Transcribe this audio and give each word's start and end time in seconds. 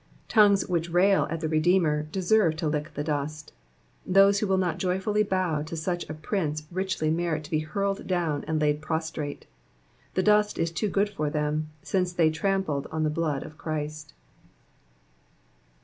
Tongues 0.27 0.67
which 0.67 0.89
rail 0.89 1.27
at 1.29 1.41
the 1.41 1.47
Redeemer 1.47 2.01
deserve 2.11 2.55
to 2.55 2.67
lick 2.67 2.95
the 2.95 3.03
dust. 3.03 3.53
Those 4.03 4.39
who 4.39 4.47
will 4.47 4.57
not 4.57 4.79
joyfully 4.79 5.21
bow 5.21 5.61
to 5.61 5.75
such 5.77 6.09
a 6.09 6.15
prince 6.15 6.63
richly 6.71 7.11
merit 7.11 7.43
to 7.43 7.51
be 7.51 7.59
hurled 7.59 8.07
down 8.07 8.43
and 8.47 8.59
laid 8.59 8.81
prostrate; 8.81 9.45
the 10.15 10.23
dust 10.23 10.57
is 10.57 10.71
too 10.71 10.89
good 10.89 11.09
for 11.09 11.29
them, 11.29 11.69
since 11.83 12.13
they 12.13 12.31
trampled 12.31 12.87
on 12.91 13.03
the 13.03 13.11
blood 13.11 13.43
of 13.43 13.59
Christ. 13.59 14.15